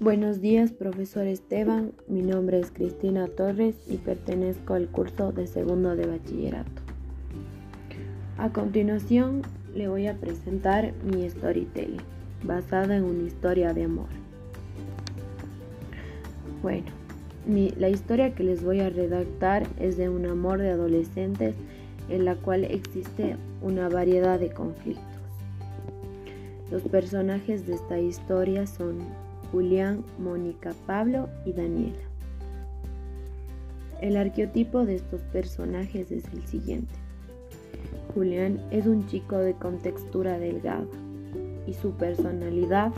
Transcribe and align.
Buenos 0.00 0.40
días, 0.40 0.72
profesor 0.72 1.26
Esteban. 1.26 1.92
Mi 2.08 2.22
nombre 2.22 2.58
es 2.58 2.70
Cristina 2.70 3.28
Torres 3.28 3.76
y 3.86 3.98
pertenezco 3.98 4.72
al 4.72 4.88
curso 4.88 5.30
de 5.30 5.46
segundo 5.46 5.94
de 5.94 6.06
bachillerato. 6.06 6.80
A 8.38 8.48
continuación, 8.48 9.42
le 9.74 9.88
voy 9.88 10.06
a 10.06 10.14
presentar 10.14 10.94
mi 11.04 11.28
storytelling, 11.28 12.00
basada 12.44 12.96
en 12.96 13.04
una 13.04 13.24
historia 13.24 13.74
de 13.74 13.84
amor. 13.84 14.08
Bueno, 16.62 16.86
la 17.76 17.90
historia 17.90 18.34
que 18.34 18.42
les 18.42 18.64
voy 18.64 18.80
a 18.80 18.88
redactar 18.88 19.66
es 19.78 19.98
de 19.98 20.08
un 20.08 20.24
amor 20.24 20.60
de 20.60 20.70
adolescentes 20.70 21.54
en 22.08 22.24
la 22.24 22.36
cual 22.36 22.64
existe 22.64 23.36
una 23.60 23.90
variedad 23.90 24.40
de 24.40 24.48
conflictos. 24.48 25.04
Los 26.70 26.80
personajes 26.84 27.66
de 27.66 27.74
esta 27.74 28.00
historia 28.00 28.66
son 28.66 29.00
Julián, 29.52 30.04
Mónica, 30.18 30.74
Pablo 30.86 31.28
y 31.44 31.52
Daniela. 31.52 31.98
El 34.00 34.16
arqueotipo 34.16 34.84
de 34.84 34.96
estos 34.96 35.20
personajes 35.22 36.10
es 36.10 36.24
el 36.32 36.46
siguiente. 36.46 36.94
Julián 38.14 38.60
es 38.70 38.86
un 38.86 39.06
chico 39.06 39.36
de 39.36 39.54
contextura 39.54 40.38
delgada 40.38 40.86
y 41.66 41.74
su 41.74 41.92
personalidad 41.92 42.92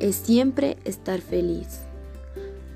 es 0.00 0.16
siempre 0.16 0.76
estar 0.84 1.20
feliz. 1.20 1.80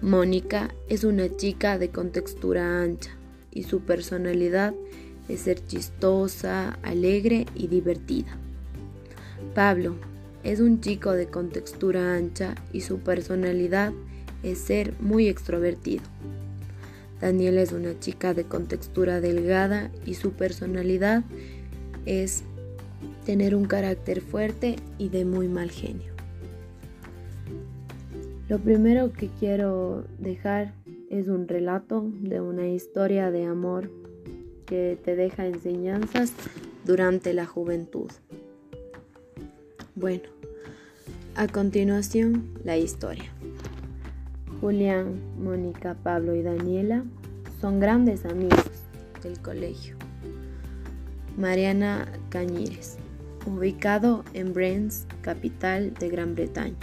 Mónica 0.02 0.74
es 0.88 1.04
una 1.04 1.29
chica 1.37 1.79
de 1.79 1.90
contextura 1.90 2.82
ancha 2.82 3.10
y 3.51 3.65
su 3.65 3.80
personalidad 3.80 4.74
es 5.29 5.40
ser 5.40 5.65
chistosa, 5.66 6.79
alegre 6.82 7.46
y 7.54 7.68
divertida. 7.68 8.37
Pablo 9.54 9.95
es 10.45 10.60
un 10.60 10.80
chico 10.80 11.12
de 11.12 11.27
contextura 11.27 12.15
ancha 12.15 12.54
y 12.73 12.82
su 12.82 12.99
personalidad 12.99 13.93
es 14.43 14.59
ser 14.59 14.95
muy 15.01 15.29
extrovertido. 15.29 16.02
Daniela 17.21 17.63
es 17.63 17.73
una 17.73 17.99
chica 17.99 18.35
de 18.35 18.45
contextura 18.45 19.21
delgada 19.21 19.90
y 20.07 20.15
su 20.15 20.32
personalidad 20.32 21.24
es 22.07 22.45
tener 23.26 23.54
un 23.54 23.66
carácter 23.66 24.21
fuerte 24.21 24.76
y 24.98 25.09
de 25.09 25.24
muy 25.24 25.48
mal 25.48 25.71
genio. 25.71 26.13
Lo 28.48 28.59
primero 28.59 29.13
que 29.13 29.29
quiero 29.38 30.04
dejar 30.18 30.73
es 31.10 31.29
un 31.29 31.48
relato 31.48 32.10
de 32.20 32.41
una 32.41 32.68
historia 32.68 33.30
de 33.30 33.45
amor 33.45 33.91
que 34.65 34.98
te 35.04 35.16
deja 35.16 35.46
enseñanzas 35.46 36.32
durante 36.85 37.35
la 37.35 37.46
juventud. 37.46 38.10
Bueno, 40.01 40.29
a 41.35 41.49
continuación 41.49 42.51
la 42.63 42.77
historia. 42.77 43.32
Julián, 44.60 45.21
Mónica, 45.43 45.96
Pablo 46.04 46.37
y 46.37 46.43
Daniela 46.43 47.02
son 47.60 47.80
grandes 47.80 48.24
amigos 48.24 48.63
del 49.24 49.41
colegio. 49.41 49.96
Mariana 51.37 52.07
Cañires, 52.29 52.96
ubicado 53.45 54.24
en 54.35 54.52
Brens, 54.52 55.04
capital 55.21 55.93
de 55.95 56.09
Gran 56.10 56.37
Bretaña. 56.37 56.76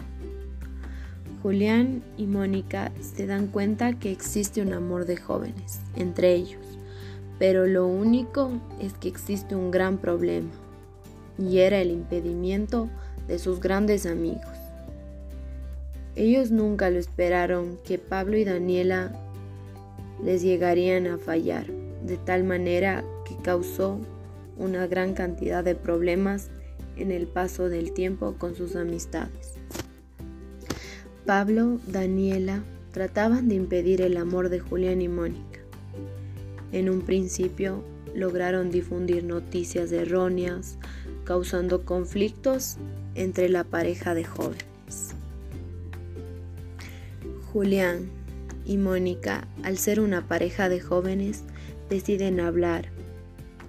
Julián 1.41 2.03
y 2.17 2.27
Mónica 2.27 2.91
se 2.99 3.27
dan 3.27 3.47
cuenta 3.47 3.97
que 3.97 4.11
existe 4.11 4.61
un 4.61 4.73
amor 4.73 5.05
de 5.05 5.16
jóvenes 5.16 5.80
entre 5.95 6.33
ellos, 6.33 6.66
pero 7.39 7.66
lo 7.66 7.88
único 7.88 8.52
es 8.81 8.91
que 8.91 9.08
existe 9.08 9.55
un 9.55 9.71
gran 9.71 9.99
problema 9.99 10.49
y 11.38 11.59
era 11.59 11.80
el 11.80 11.91
impedimento 11.91 12.89
de 13.28 13.39
sus 13.39 13.59
grandes 13.59 14.05
amigos. 14.05 14.55
Ellos 16.16 16.52
nunca 16.52 16.89
lo 16.89 16.97
esperaron 16.97 17.77
que 17.83 17.97
Pablo 17.97 18.38
y 18.38 18.45
Daniela 18.45 19.11
les 20.23 20.42
llegarían 20.42 21.08
a 21.08 21.17
fallar, 21.17 21.67
de 22.05 22.17
tal 22.17 22.43
manera 22.43 23.04
que 23.26 23.36
causó 23.37 23.99
una 24.58 24.87
gran 24.87 25.14
cantidad 25.14 25.64
de 25.64 25.76
problemas 25.76 26.49
en 26.95 27.11
el 27.11 27.27
paso 27.27 27.67
del 27.67 27.92
tiempo 27.92 28.36
con 28.38 28.55
sus 28.55 28.76
amistades. 28.76 29.55
Pablo, 31.26 31.80
Daniela 31.88 32.64
trataban 32.92 33.49
de 33.49 33.55
impedir 33.55 34.02
el 34.02 34.15
amor 34.15 34.49
de 34.49 34.59
Julián 34.59 35.02
y 35.02 35.09
Mónica. 35.09 35.59
En 36.71 36.89
un 36.89 37.02
principio 37.02 37.83
lograron 38.14 38.71
difundir 38.71 39.23
noticias 39.26 39.92
erróneas, 39.92 40.77
causando 41.25 41.83
conflictos 41.83 42.77
entre 43.15 43.49
la 43.49 43.65
pareja 43.65 44.13
de 44.13 44.23
jóvenes. 44.23 45.13
Julián 47.52 48.09
y 48.65 48.77
Mónica, 48.77 49.47
al 49.64 49.77
ser 49.77 49.99
una 49.99 50.27
pareja 50.27 50.69
de 50.69 50.80
jóvenes, 50.80 51.43
deciden 51.89 52.39
hablar, 52.39 52.89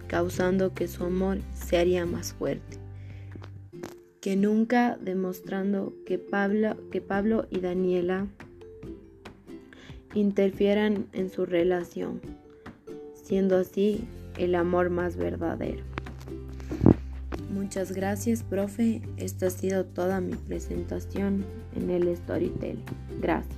causando 0.06 0.74
que 0.74 0.86
su 0.86 1.04
amor 1.04 1.38
se 1.54 1.78
haría 1.78 2.06
más 2.06 2.32
fuerte 2.32 2.86
que 4.26 4.34
nunca, 4.34 4.98
demostrando 5.00 5.92
que 6.04 6.18
Pablo, 6.18 6.76
que 6.90 7.00
Pablo 7.00 7.46
y 7.48 7.60
Daniela 7.60 8.26
interfieran 10.14 11.06
en 11.12 11.30
su 11.30 11.46
relación, 11.46 12.20
siendo 13.14 13.56
así 13.56 14.02
el 14.36 14.56
amor 14.56 14.90
más 14.90 15.16
verdadero. 15.16 15.95
Muchas 17.66 17.90
gracias, 17.90 18.44
profe. 18.44 19.02
Esta 19.16 19.48
ha 19.48 19.50
sido 19.50 19.84
toda 19.86 20.20
mi 20.20 20.36
presentación 20.36 21.44
en 21.74 21.90
el 21.90 22.16
Storytelling. 22.16 22.84
Gracias. 23.20 23.56